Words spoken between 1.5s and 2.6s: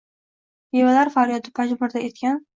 pajmurda etgan